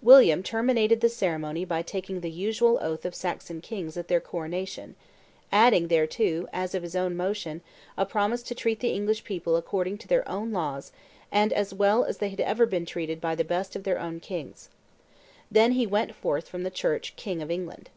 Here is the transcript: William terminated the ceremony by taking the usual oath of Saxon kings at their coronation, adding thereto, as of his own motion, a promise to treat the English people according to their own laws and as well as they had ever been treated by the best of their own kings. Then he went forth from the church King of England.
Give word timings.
William 0.00 0.40
terminated 0.44 1.00
the 1.00 1.08
ceremony 1.08 1.64
by 1.64 1.82
taking 1.82 2.20
the 2.20 2.30
usual 2.30 2.78
oath 2.80 3.04
of 3.04 3.12
Saxon 3.12 3.60
kings 3.60 3.96
at 3.96 4.06
their 4.06 4.20
coronation, 4.20 4.94
adding 5.50 5.88
thereto, 5.88 6.46
as 6.52 6.76
of 6.76 6.84
his 6.84 6.94
own 6.94 7.16
motion, 7.16 7.60
a 7.98 8.06
promise 8.06 8.40
to 8.44 8.54
treat 8.54 8.78
the 8.78 8.92
English 8.92 9.24
people 9.24 9.56
according 9.56 9.98
to 9.98 10.06
their 10.06 10.28
own 10.28 10.52
laws 10.52 10.92
and 11.32 11.52
as 11.52 11.74
well 11.74 12.04
as 12.04 12.18
they 12.18 12.28
had 12.28 12.38
ever 12.40 12.66
been 12.66 12.86
treated 12.86 13.20
by 13.20 13.34
the 13.34 13.42
best 13.42 13.74
of 13.74 13.82
their 13.82 13.98
own 13.98 14.20
kings. 14.20 14.68
Then 15.50 15.72
he 15.72 15.88
went 15.88 16.14
forth 16.14 16.48
from 16.48 16.62
the 16.62 16.70
church 16.70 17.16
King 17.16 17.42
of 17.42 17.50
England. 17.50 17.90